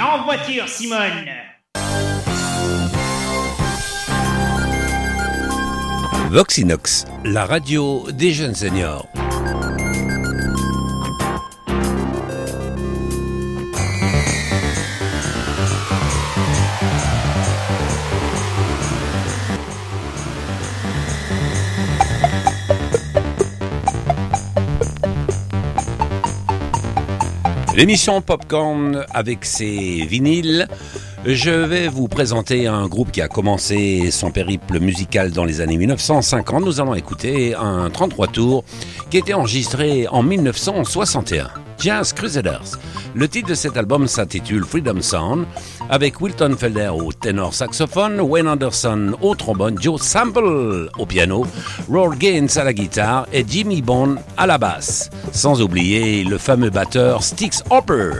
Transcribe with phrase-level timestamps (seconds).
[0.00, 1.26] En voiture, Simone
[6.30, 9.06] Voxinox, la radio des jeunes seniors.
[27.76, 30.66] L'émission Popcorn avec ses vinyles.
[31.26, 35.76] Je vais vous présenter un groupe qui a commencé son périple musical dans les années
[35.76, 36.64] 1950.
[36.64, 38.64] Nous allons écouter un 33 tours
[39.10, 41.65] qui était enregistré en 1961.
[41.78, 42.78] Jazz Crusaders.
[43.14, 45.46] Le titre de cet album s'intitule Freedom Sound,
[45.88, 51.46] avec Wilton Felder au ténor saxophone, Wayne Anderson au trombone, Joe Sample au piano,
[51.88, 55.10] Roll Gaines à la guitare et Jimmy Bond à la basse.
[55.32, 58.12] Sans oublier le fameux batteur Styx Hopper.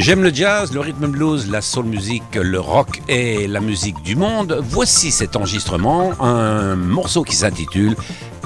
[0.00, 4.14] J'aime le jazz, le rhythm blues, la soul music, le rock et la musique du
[4.14, 4.60] monde.
[4.62, 7.96] Voici cet enregistrement, un morceau qui s'intitule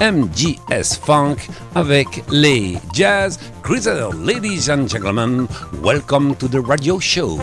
[0.01, 1.35] MGS Funk
[1.75, 4.07] avec les Jazz Cruiser.
[4.25, 5.45] Ladies and gentlemen,
[5.83, 7.39] welcome to the radio show.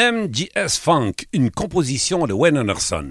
[0.00, 3.10] MGS Funk, une composition de Wayne Anderson.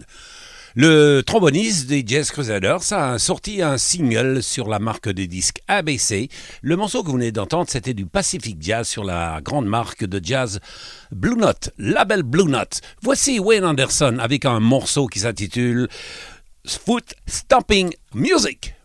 [0.73, 6.29] Le tromboniste des Jazz Crusaders a sorti un single sur la marque de disques ABC.
[6.63, 10.19] Le morceau que vous venez d'entendre, c'était du Pacific Jazz sur la grande marque de
[10.23, 10.59] jazz
[11.11, 12.81] Blue Note, label Blue Note.
[13.03, 15.89] Voici Wayne Anderson avec un morceau qui s'intitule
[16.65, 18.78] Foot Stomping Music.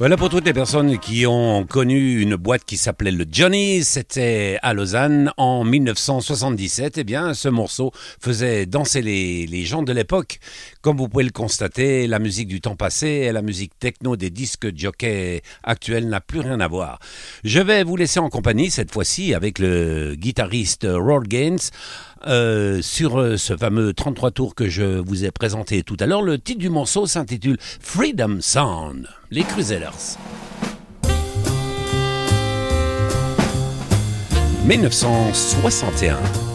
[0.00, 4.58] Voilà pour toutes les personnes qui ont connu une boîte qui s'appelait le Johnny, c'était
[4.62, 6.96] à Lausanne en 1977.
[6.96, 10.38] Eh bien, ce morceau faisait danser les, gens de l'époque.
[10.80, 14.30] Comme vous pouvez le constater, la musique du temps passé et la musique techno des
[14.30, 16.98] disques jockey actuels n'a plus rien à voir.
[17.44, 21.58] Je vais vous laisser en compagnie cette fois-ci avec le guitariste Roll Gaines.
[22.26, 26.20] Euh, sur euh, ce fameux 33 tours que je vous ai présenté tout à l'heure.
[26.20, 30.18] Le titre du morceau s'intitule Freedom Sound, les Crusaders.
[34.66, 36.49] 1961.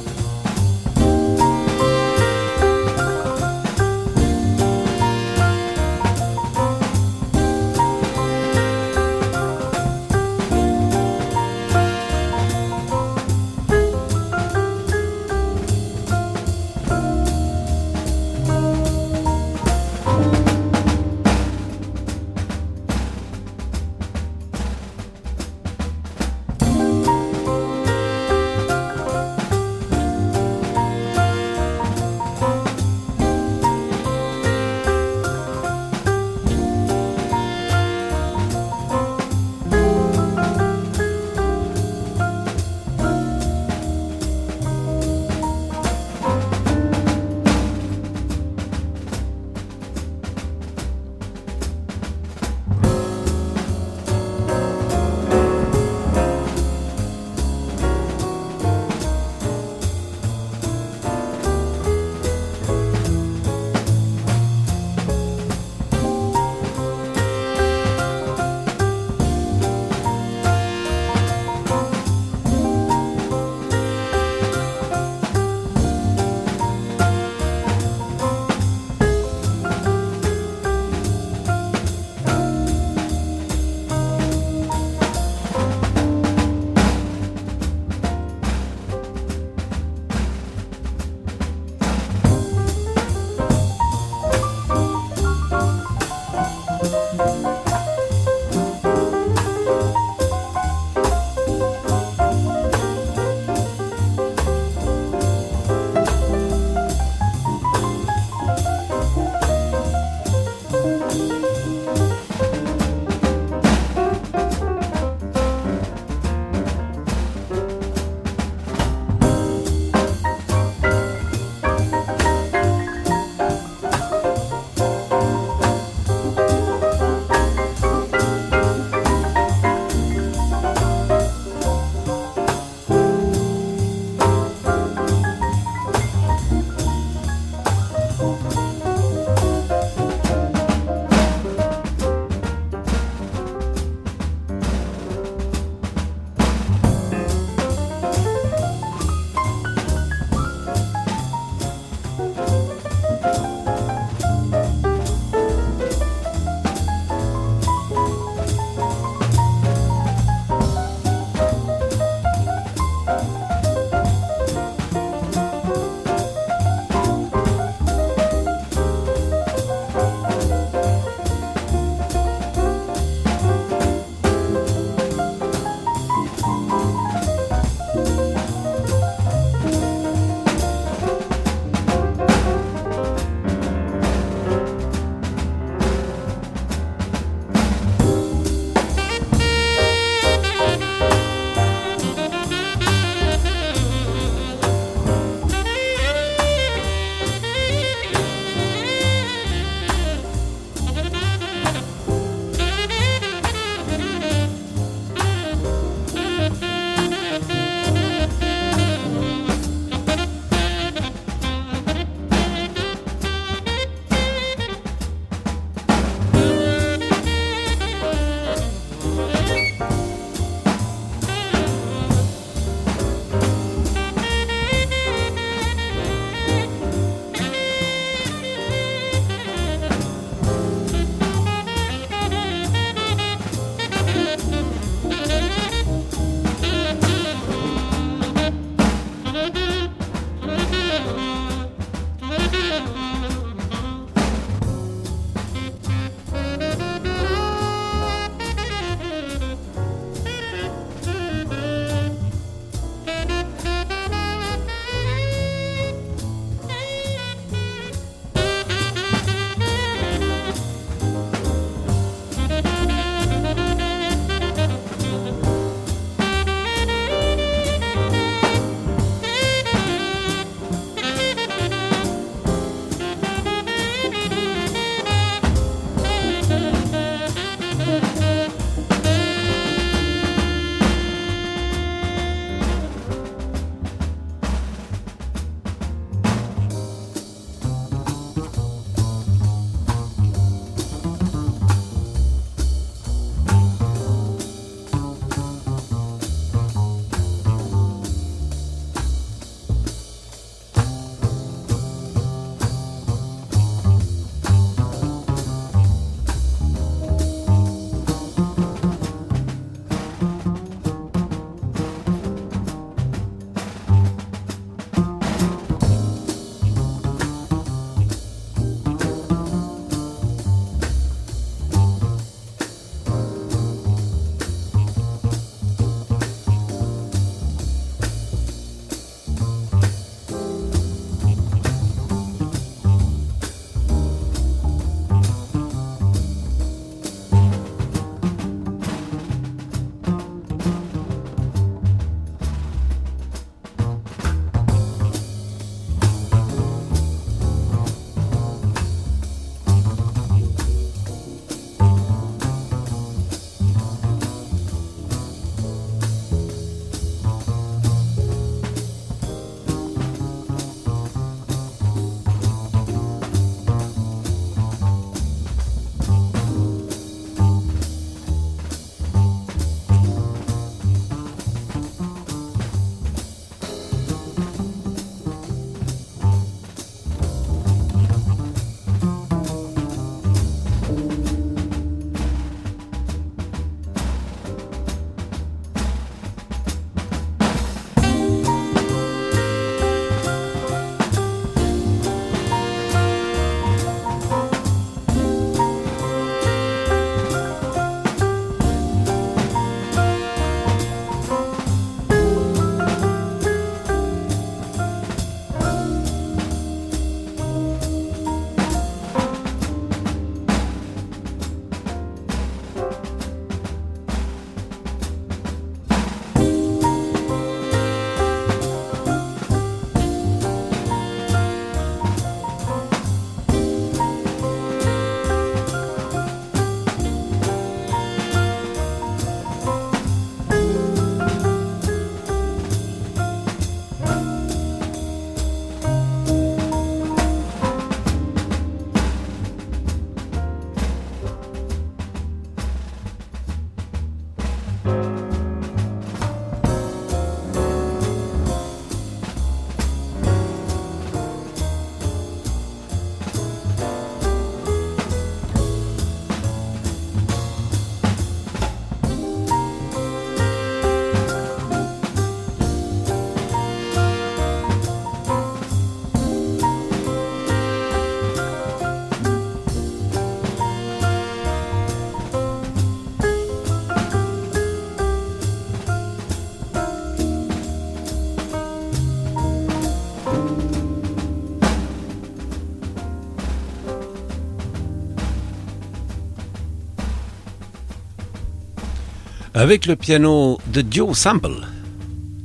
[489.56, 491.66] avec le piano de Joe Sample.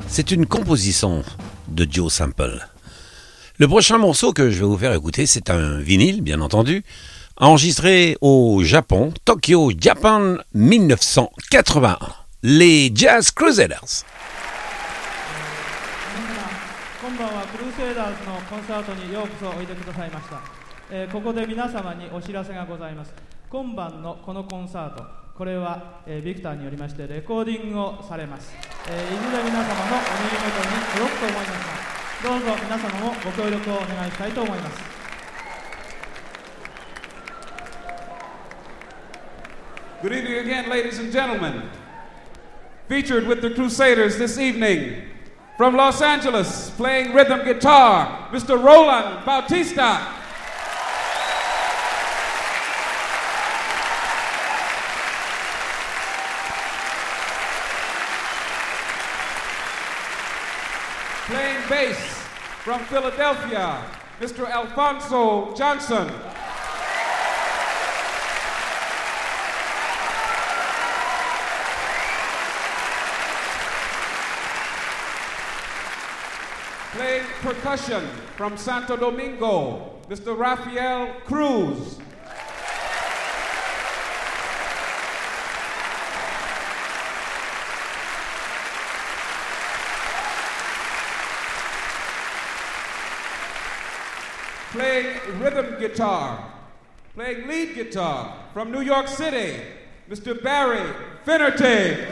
[0.07, 1.25] C'est une composition
[1.67, 2.65] de Joe Sample.
[3.59, 6.85] Le prochain morceau que je vais vous faire écouter, c'est un vinyle, bien entendu,
[7.37, 11.99] enregistré au Japon, Tokyo, Japan 1981.
[12.45, 14.05] Les Jazz Crusaders.
[25.41, 28.53] これは、えー、ビクターによりましてレコーディングをされます、
[28.87, 34.83] えー、いずれ皆様のお耳元に届くと思いますがどうぞ皆様もご協力をお願いしたいと思います
[40.03, 41.63] Good evening again, ladies and gentlemen.
[42.91, 45.05] Featured with the Crusaders this evening,
[45.57, 48.63] from Los Angeles, playing rhythm guitar, Mr.
[48.63, 50.20] Roland Bautista.
[61.71, 61.97] Bass
[62.65, 63.81] from Philadelphia,
[64.21, 64.51] Mr.
[64.51, 66.11] Alfonso Johnson.
[76.91, 78.05] Playing percussion
[78.37, 80.37] from Santo Domingo, Mr.
[80.37, 82.01] Rafael Cruz.
[94.73, 96.53] Playing rhythm guitar,
[97.15, 99.63] playing lead guitar from New York City,
[100.09, 100.41] Mr.
[100.41, 102.07] Barry Finnerty.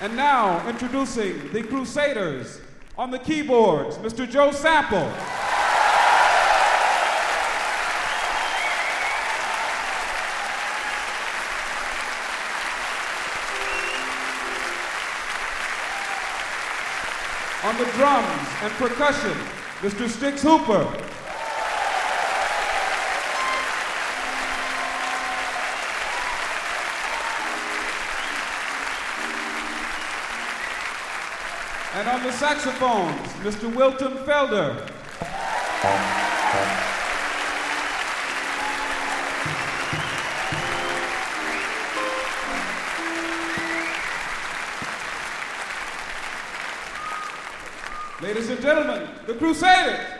[0.00, 2.60] And now, introducing the Crusaders
[2.98, 4.28] on the keyboards, Mr.
[4.28, 5.10] Joe Sample.
[17.66, 19.36] On the drums and percussion,
[19.80, 20.08] Mr.
[20.08, 20.86] Sticks Hooper.
[31.94, 33.74] And on the saxophones, Mr.
[33.74, 34.86] Wilton Felder.
[48.36, 50.15] Ladies and gentlemen, the Crusaders.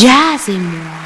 [0.00, 0.97] Jazz et.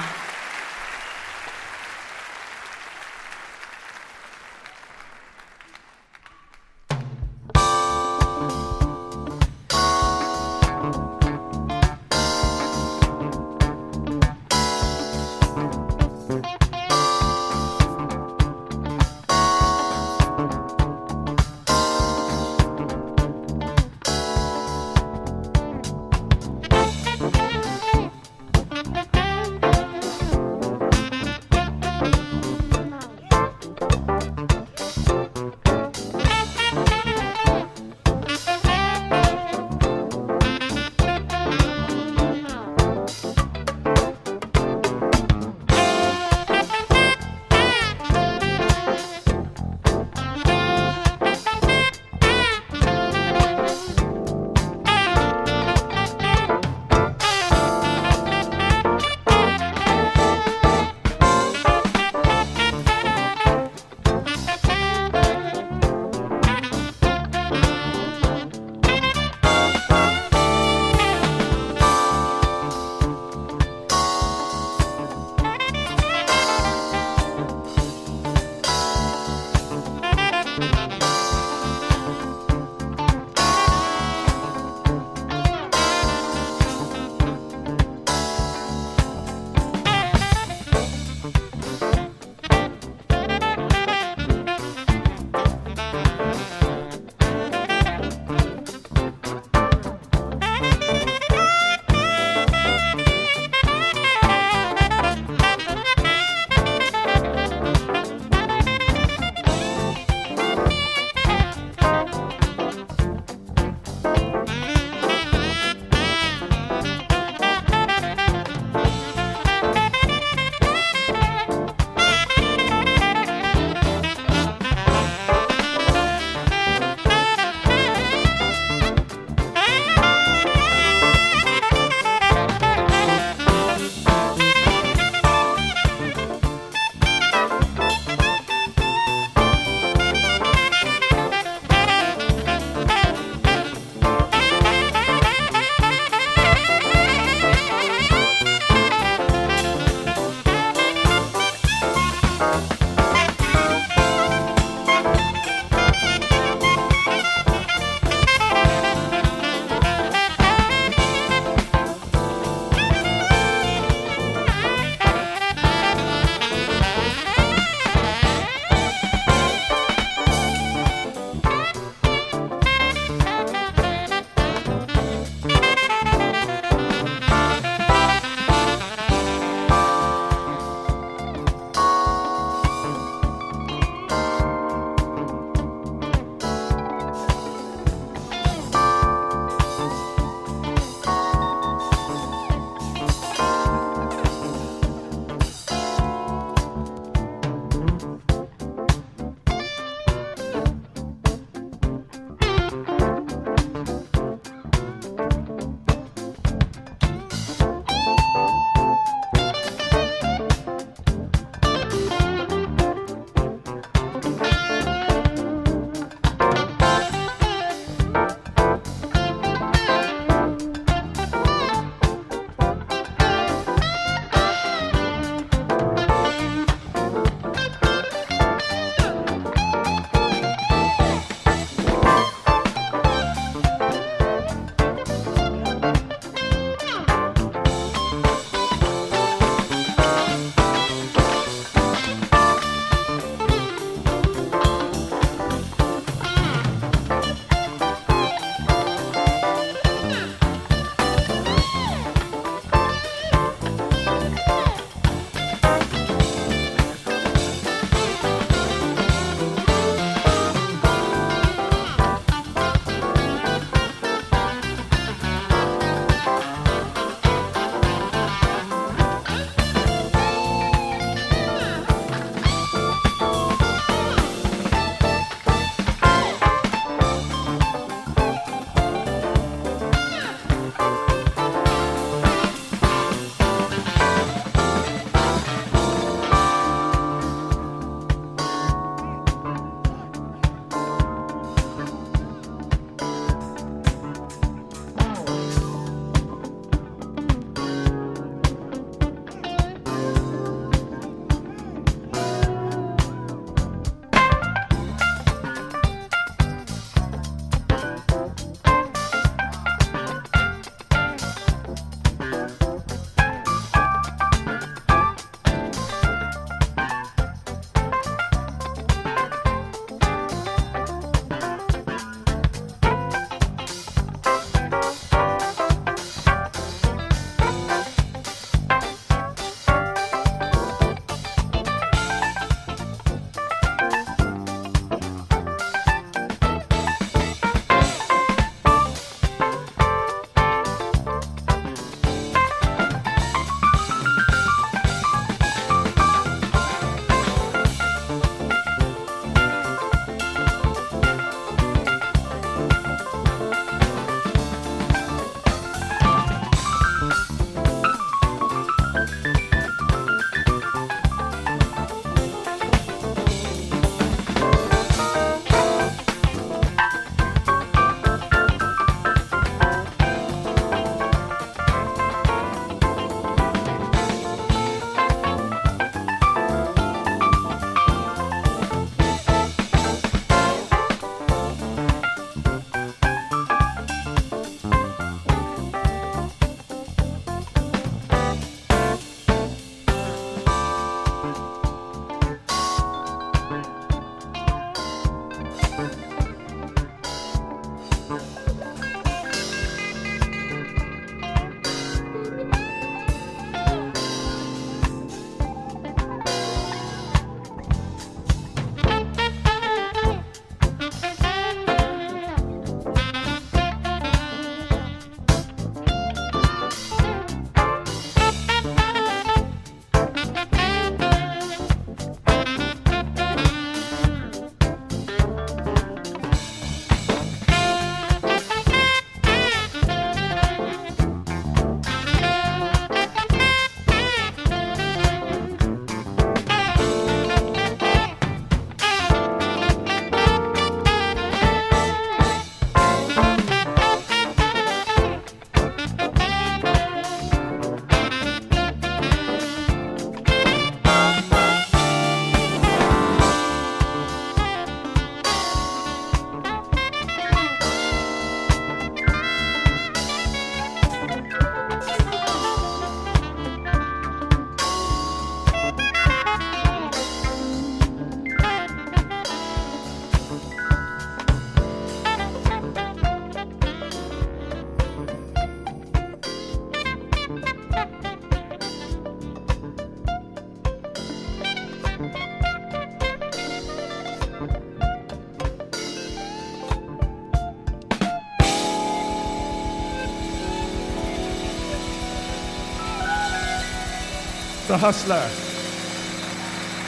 [494.83, 495.31] Hustler,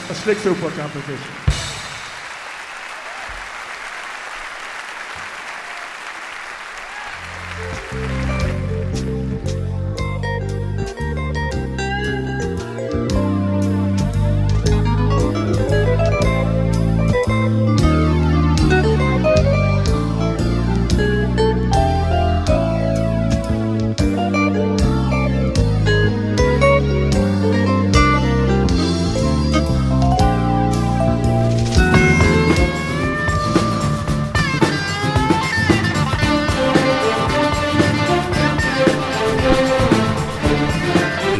[0.09, 1.34] a Slick Super composition.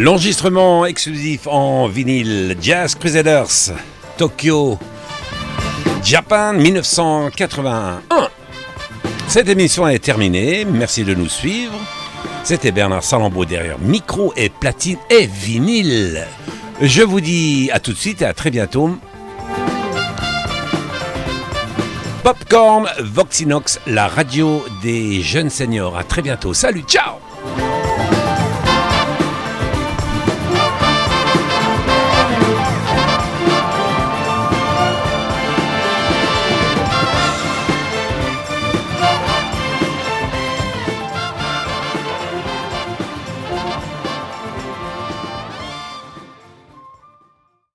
[0.06, 3.74] L'enregistrement exclusif en vinyle Jazz Crusaders
[4.20, 4.78] Tokyo
[6.04, 8.04] Japan 1981.
[9.28, 10.64] Cette émission est terminée.
[10.64, 11.74] Merci de nous suivre.
[12.44, 16.28] C'était Bernard Salambeau derrière micro et platine et vinyle.
[16.82, 18.96] Je vous dis à tout de suite et à très bientôt.
[22.22, 25.98] Popcorn Voxinox, la radio des jeunes seniors.
[25.98, 26.54] À très bientôt.
[26.54, 27.25] Salut, ciao